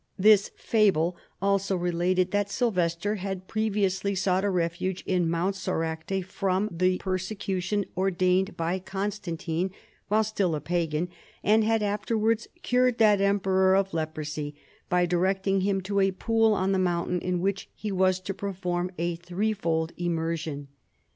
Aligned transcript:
The 0.17 0.35
fable 0.57 1.15
also 1.43 1.75
related 1.75 2.31
that 2.31 2.49
Sylvester 2.49 3.17
had 3.17 3.47
previously 3.47 4.15
sought 4.15 4.43
a 4.43 4.49
refuge 4.49 5.03
in 5.05 5.29
]\rount 5.29 5.55
Soracte 5.55 6.25
from 6.25 6.67
the 6.71 6.97
persecution 6.97 7.85
ordained 7.95 8.57
by 8.57 8.79
Constan 8.79 9.37
tino 9.37 9.69
while 10.07 10.23
still 10.23 10.55
a 10.55 10.59
Pagan, 10.59 11.07
and 11.43 11.63
had 11.63 11.83
afterwards 11.83 12.47
cured 12.63 12.97
that 12.97 13.21
emperor 13.21 13.75
of 13.75 13.93
leprosy 13.93 14.55
by 14.89 15.05
directing 15.05 15.61
him 15.61 15.81
to 15.81 15.99
a 15.99 16.09
pool 16.09 16.53
on 16.55 16.71
the 16.71 16.79
mountain 16.79 17.19
in 17.19 17.39
which 17.39 17.69
he 17.75 17.91
was 17.91 18.19
to 18.21 18.33
perform 18.33 18.89
a 18.97 19.17
three 19.17 19.53
fold 19.53 19.91
immersion. 19.97 20.69